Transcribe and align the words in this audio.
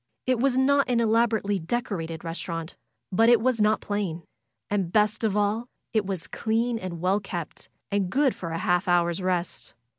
It 0.25 0.39
was 0.39 0.57
not 0.57 0.89
an 0.89 0.99
elaborately 0.99 1.59
decorated 1.59 2.23
restaurant; 2.23 2.75
but 3.11 3.29
it 3.29 3.39
was 3.39 3.61
not 3.61 3.81
plain; 3.81 4.23
and 4.67 4.91
best 4.91 5.23
of 5.23 5.37
all, 5.37 5.67
it 5.93 6.07
was 6.07 6.25
clean 6.25 6.79
and 6.79 7.01
well 7.01 7.19
kept, 7.19 7.69
and 7.91 8.09
good 8.09 8.33
for 8.33 8.49
a 8.49 8.57
half 8.57 8.87
hour's 8.87 9.21
rest. 9.21 9.75